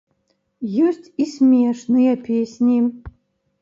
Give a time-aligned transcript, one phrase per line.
[0.87, 2.85] Ёсць і смешныя песні.